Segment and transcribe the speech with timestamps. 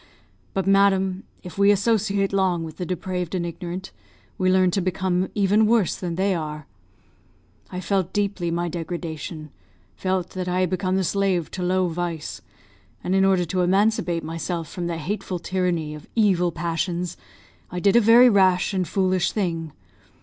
[0.55, 3.91] But, madam, if we associate long with the depraved and ignorant,
[4.35, 6.65] we learn to become even worse than they are.
[7.71, 9.51] I felt deeply my degradation
[9.95, 12.41] felt that I had become the slave to low vice;
[13.03, 17.15] and in order to emancipate myself from the hateful tyranny of evil passions,
[17.69, 19.71] I did a very rash and foolish thing.